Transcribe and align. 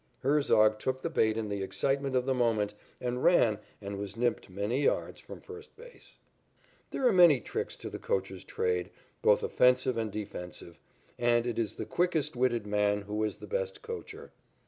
Herzog 0.23 0.79
took 0.79 1.03
the 1.03 1.11
bait 1.11 1.37
in 1.37 1.47
the 1.47 1.61
excitement 1.61 2.15
of 2.15 2.25
the 2.25 2.33
moment 2.33 2.73
and 2.99 3.23
ran 3.23 3.59
and 3.79 3.99
was 3.99 4.17
nipped 4.17 4.49
many 4.49 4.81
yards 4.83 5.21
from 5.21 5.39
first 5.41 5.75
base. 5.77 6.15
There 6.89 7.05
are 7.07 7.13
many 7.13 7.39
tricks 7.39 7.77
to 7.77 7.87
the 7.91 7.99
coacher's 7.99 8.43
trade, 8.43 8.89
both 9.21 9.43
offensive 9.43 9.97
and 9.97 10.11
defensive, 10.11 10.79
and 11.19 11.45
it 11.45 11.59
is 11.59 11.75
the 11.75 11.85
quickest 11.85 12.35
witted 12.35 12.65
man 12.65 13.01
who 13.03 13.23
is 13.23 13.35
the 13.35 13.45
best 13.45 13.83
coacher. 13.83 14.31